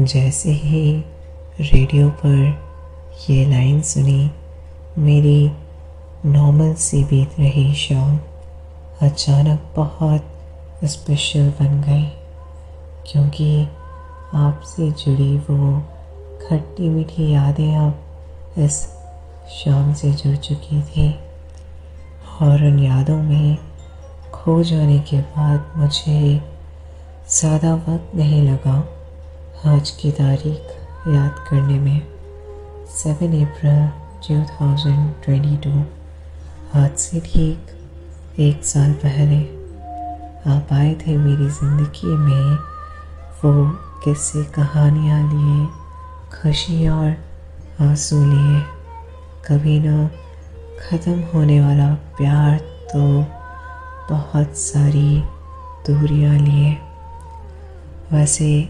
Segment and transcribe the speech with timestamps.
[0.00, 1.04] जैसे ही
[1.60, 2.36] रेडियो पर
[3.30, 4.30] ये लाइन सुनी,
[4.98, 5.52] मेरी
[6.26, 8.18] नॉर्मल सी बीत रही शाम
[9.02, 10.24] अचानक बहुत
[10.84, 12.04] स्पेशल बन गई,
[13.12, 13.62] क्योंकि
[14.34, 15.80] आपसे जुड़ी वो
[16.48, 18.82] खट्टी मीठी यादें अब इस
[19.52, 21.27] शाम से जुड़ चुकी थी।
[22.42, 23.56] और उन यादों में
[24.32, 26.42] खो जाने के बाद मुझे
[27.30, 28.74] ज़्यादा वक्त नहीं लगा
[29.66, 32.00] आज की तारीख याद करने में।
[32.90, 33.88] सेवन अप्रैल
[34.26, 35.82] 2022
[36.76, 39.40] आज से ठीक एक साल पहले
[40.52, 42.56] आप आए थे मेरी ज़िंदगी में।
[43.42, 43.52] वो
[44.04, 45.66] किस्से कहानियाँ लिए
[46.32, 47.10] खुशी और
[47.80, 48.60] आँसू लिए,
[49.46, 49.98] कभी ना
[50.78, 53.22] ख़त्म होने वाला प्यार तो
[54.10, 55.22] बहुत सारी
[55.86, 56.72] दूरियाँ लिए।
[58.12, 58.68] वैसे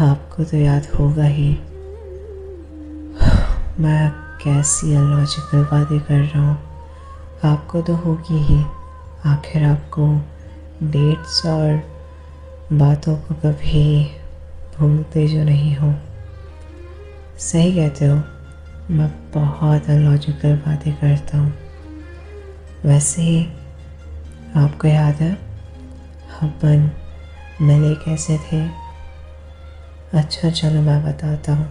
[0.00, 1.50] आपको तो याद होगा ही।
[3.80, 4.10] मैं
[4.44, 6.58] कैसी अलॉजिकल बातें कर रहा हूँ।
[7.44, 8.64] आपको तो होगी ही।
[9.26, 10.08] आखिर आपको
[10.82, 11.82] डेट्स और
[12.72, 14.04] बातों को कभी
[14.78, 15.94] भूलते जो नहीं हो।
[17.38, 18.37] सही कहते हो।
[18.90, 21.52] मैं बहुत अलॉजिकल बातें करता हूँ।
[22.84, 23.44] वैसे ही
[24.56, 25.32] आपको याद है
[26.42, 26.90] अपन
[27.60, 28.60] मिले कैसे थे?
[30.18, 31.66] अच्छा चलो मैं बताता हूँ।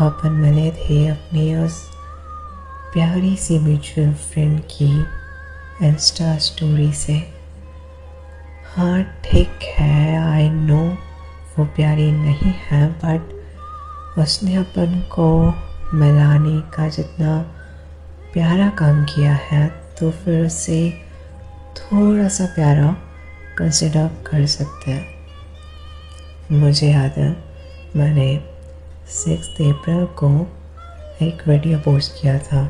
[0.00, 1.80] अपन मिले थे अपनी उस
[2.92, 4.90] प्यारी सी म्यूचुअल फ्रेंड की
[5.86, 7.16] इंस्टा स्टोरी से।
[8.74, 10.82] हाँ ठीक है आई नो
[11.58, 15.28] वो प्यारी नहीं है बट उसने अपन को
[15.94, 17.38] मिलाने का जितना
[18.32, 19.66] प्यारा काम किया है
[20.00, 20.78] तो फिर उसे
[21.76, 22.96] थोड़ा सा प्यारा
[23.58, 27.30] कंसिडर कर सकते हैं। मुझे याद है,
[27.96, 28.28] मैंने
[29.08, 30.30] सिक्स अप्रैल को
[31.22, 32.64] एक वीडियो पोस्ट किया था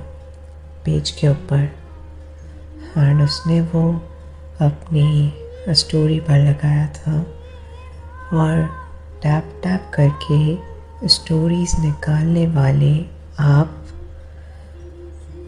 [0.84, 1.68] पेज के ऊपर।
[2.98, 3.90] एंड उसने वो
[4.60, 5.32] अपनी
[5.74, 7.18] स्टोरी पर लगाया था
[8.38, 8.66] और
[9.22, 10.76] टैप टैप करके
[11.08, 13.86] स्टोरीज निकालने वाले आप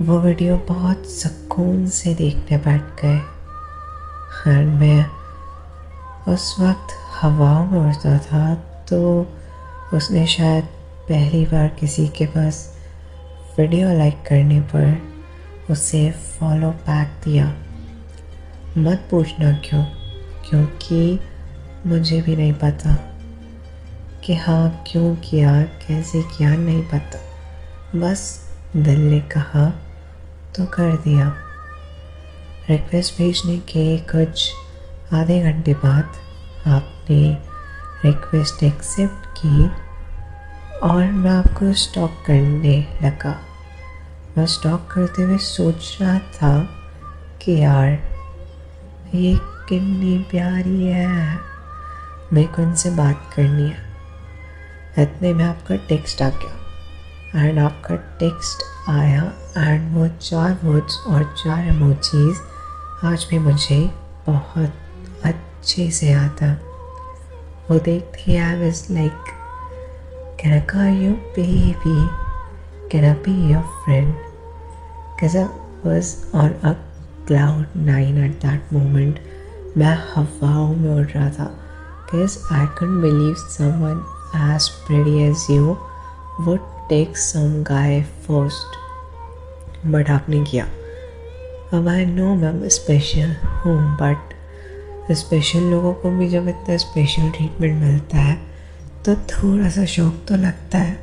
[0.01, 3.17] वो वीडियो बहुत सुकून से देखने बैठ गए।
[4.49, 5.05] एंड मैं
[6.33, 8.55] उस वक्त हवाओं में उड़ता था
[8.89, 8.99] तो
[9.95, 10.65] उसने शायद
[11.09, 12.59] पहली बार किसी के पास
[13.59, 17.47] वीडियो लाइक करने पर उसे फॉलो बैक दिया।
[18.79, 19.85] मत पूछना क्यों,
[20.49, 21.21] क्योंकि
[21.87, 22.95] मुझे भी नहीं पता
[24.25, 27.25] कि हाँ क्यों किया, कैसे किया, नहीं पता।
[27.97, 29.71] बस दिल ने कहा
[30.57, 31.35] तो कर दिया।
[32.71, 34.53] रिक्वेस्ट भेजने के कुछ
[35.13, 36.05] आधे घंटे बाद
[36.67, 37.39] आपने
[38.05, 39.65] रिक्वेस्ट एक्सेप्ट की
[40.79, 43.41] और मैं आपको स्टॉक करने लगा।
[44.39, 46.69] मैं स्टॉक करते हुए सोच रहा था
[47.43, 47.91] कि यार,
[49.15, 51.39] ये कितनी प्यारी है।
[52.33, 53.97] मेरे को इनसे बात करनी है।
[54.99, 56.58] इतने में आपका टेक्स्ट आ गया।
[57.37, 62.41] एंड आपका टेक्स्ट आया एंड वो चार वर्ड्स और चार इमोजीज
[63.05, 63.95] आज भी मुझे
[64.27, 64.73] बहुत
[65.25, 66.53] अच्छे से आता
[67.71, 69.13] वो देखते ही I was like
[70.41, 72.09] can I call you baby
[72.89, 74.15] can I be your friend
[75.19, 75.25] I
[75.87, 76.75] was on a
[77.27, 79.19] cloud nine at that moment.
[79.77, 83.97] मैं हवाओं में उड़ रहा था। Because I can believe someone
[84.55, 85.79] as pretty as you
[86.41, 90.65] would take some guy first but आपने किया।
[91.75, 93.35] अब I know ma'am special
[93.65, 98.37] हूँ बट स्पेशल लोगों को भी जब इतना स्पेशल ट्रीटमेंट मिलता है
[99.05, 100.95] तो थोड़ा सा शौक तो लगता है।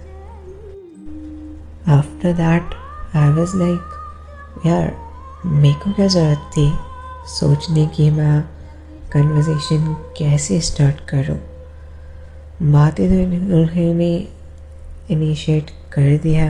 [1.89, 2.75] After that
[3.15, 4.95] I was like यार,
[5.45, 6.71] मेरे को क्या ज़रूरत थी?
[7.29, 8.41] सोचने की मैं
[9.13, 11.37] कन्वर्सेशन कैसे स्टार्ट करूँ?
[12.71, 13.19] बातें तो
[13.55, 14.15] उन्होंने
[15.11, 16.49] इनिशिएट कर दिया।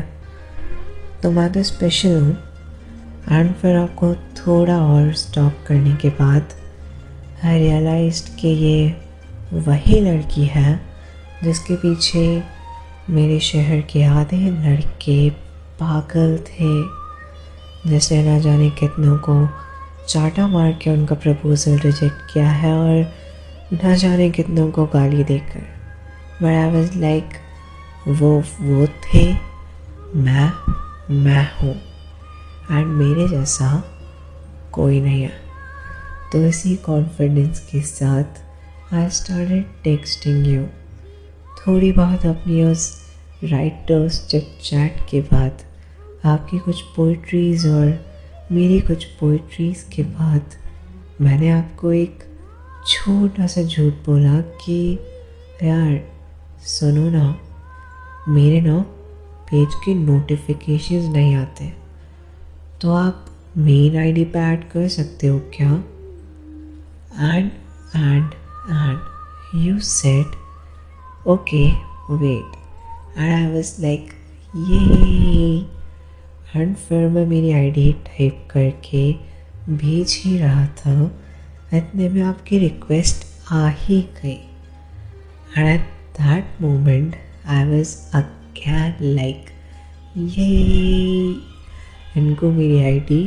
[1.23, 2.37] तो मैं तो स्पेशल हूँ।
[3.31, 6.53] एंड फिर आपको थोड़ा और स्टॉप करने के बाद
[7.45, 8.95] आई रियलाइज़ कि ये
[9.53, 10.81] वही लड़की है,
[11.43, 12.43] जिसके पीछे
[13.09, 15.29] मेरे शहर के आधे लड़के
[15.79, 16.83] पागल थे,
[17.89, 19.49] जिसने ना जाने कितनों को
[20.07, 23.13] चाटा मार के उनका प्रपोज़ल रिजेक्ट किया है और
[23.73, 25.59] ना जाने कितनों को गाली देकर।
[26.41, 27.25] बट आई वॉज़ लाइक
[28.07, 29.33] वो वो थे
[30.15, 30.51] मैं
[31.13, 31.75] मैं हूँ।
[32.71, 33.83] एंड मेरे जैसा
[34.71, 35.31] कोई नहीं है।
[36.31, 38.23] तो इसी कॉन्फिडेंस के साथ
[38.93, 40.63] आई स्टार्टेड टेक्सटिंग यू
[41.59, 43.05] थोड़ी बहुत अपनी उस
[43.43, 45.61] राइटर्स चिट चैट के बाद,
[46.25, 48.05] आपकी कुछ पोइट्रीज़ और
[48.51, 50.41] मेरी कुछ पोइट्रीज़ के बाद,
[51.21, 52.23] मैंने आपको एक
[52.87, 54.99] छोटा सा झूठ बोला कि,
[55.63, 56.09] यार,
[56.63, 57.39] सुनो ना।
[58.27, 58.79] मेरे ना
[59.49, 61.73] पेज के नोटिफिकेशंस नहीं आते।
[62.81, 63.25] तो आप
[63.57, 65.71] मेन आईडी पे ऐड कर सकते हो क्या?
[67.33, 67.51] And
[67.95, 68.25] and
[68.71, 71.65] and you said okay
[72.15, 72.57] wait
[73.17, 74.09] and I was like
[74.57, 75.57] ये
[76.55, 79.11] एंड फिर मैं मेरी आईडी टाइप करके
[79.69, 81.21] भेज ही रहा था।
[81.73, 84.39] इतने में आपकी रिक्वेस्ट आ ही गई।
[85.57, 85.81] And at
[86.21, 87.15] that moment
[87.47, 89.45] I was again like
[90.17, 90.45] ये
[92.17, 93.25] इनको मेरी आईडी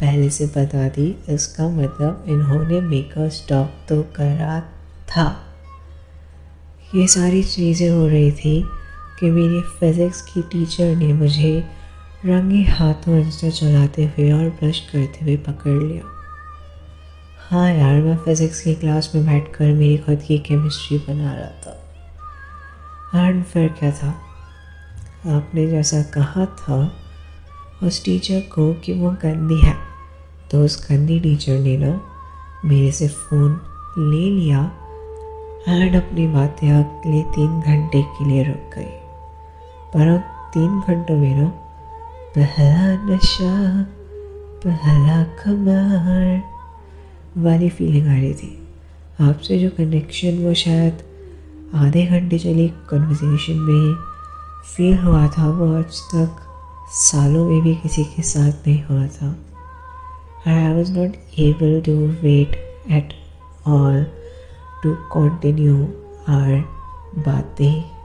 [0.00, 4.60] पहले से बता दी। इसका मतलब इन्होंने मेकअप स्टॉप तो करा
[5.08, 5.26] था।
[6.94, 8.62] ये सारी चीज़ें हो रही थी
[9.20, 11.58] कि मेरी फिज़िक्स की टीचर ने मुझे
[12.24, 16.04] रंगे हाथों इंस्टा चलाते हुए और ब्रश करते हुए पकड़ लिया।
[17.48, 21.76] हाँ यार, मैं फिज़िक्स की क्लास में बैठकर मेरी खुद की केमिस्ट्री बना रहा था।
[23.14, 24.08] एंड फिर क्या था?
[25.36, 26.92] आपने जैसा कहा था,
[27.82, 29.74] उस टीचर को कि वो गंदी है।
[30.50, 32.00] तो उस गंदी टीचर ने ना
[32.64, 33.60] मेरे से फ़ोन
[33.98, 34.72] ले लिया
[35.68, 39.00] एंड अपनी बातें अगले तीन घंटे के लिए रुक गई।
[39.94, 40.18] पर उन
[40.54, 41.48] तीन घंटों में ना
[42.38, 43.82] पहला नशा,
[44.66, 46.42] पहला कमार
[47.38, 48.68] वाली फीलिंग आ रही थी।
[49.20, 51.09] आपसे जो कनेक्शन वो शायद
[51.74, 53.94] आधे घंटे चली कन्वर्सेशन में।
[54.76, 56.36] फील हुआ था वो आज तक।
[56.92, 59.36] सालों में भी किसी के साथ नहीं हुआ था।
[60.48, 63.12] I was not able to wait at
[63.66, 64.06] all
[64.82, 65.84] to continue
[66.28, 66.64] our
[67.18, 67.99] बातें।